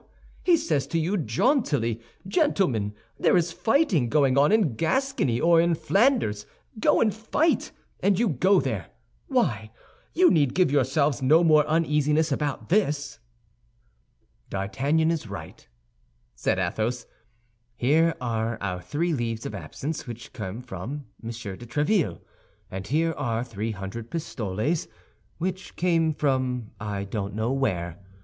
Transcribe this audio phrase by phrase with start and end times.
[0.43, 5.75] He says to you jauntily, 'Gentlemen, there is fighting going on in Gascony or in
[5.75, 6.47] Flanders;
[6.79, 8.87] go and fight,' and you go there.
[9.27, 9.69] Why?
[10.15, 13.19] You need give yourselves no more uneasiness about this."
[14.49, 15.67] "D'Artagnan is right,"
[16.33, 17.05] said Athos;
[17.75, 22.21] "here are our three leaves of absence which came from Monsieur de Tréville,
[22.71, 24.87] and here are three hundred pistoles
[25.37, 27.99] which came from I don't know where.